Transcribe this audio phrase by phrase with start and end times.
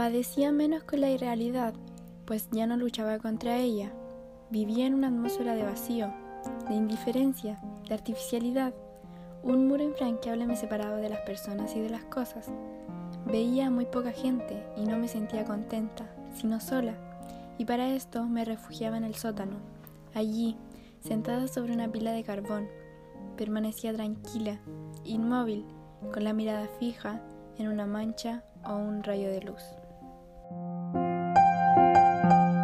[0.00, 1.74] Padecía menos con la irrealidad,
[2.24, 3.92] pues ya no luchaba contra ella.
[4.48, 6.10] Vivía en una atmósfera de vacío,
[6.70, 8.72] de indiferencia, de artificialidad.
[9.42, 12.46] Un muro infranqueable me separaba de las personas y de las cosas.
[13.26, 16.94] Veía muy poca gente y no me sentía contenta, sino sola,
[17.58, 19.58] y para esto me refugiaba en el sótano.
[20.14, 20.56] Allí,
[21.00, 22.68] sentada sobre una pila de carbón,
[23.36, 24.60] permanecía tranquila,
[25.04, 25.66] inmóvil,
[26.10, 27.20] con la mirada fija
[27.58, 29.62] en una mancha o un rayo de luz.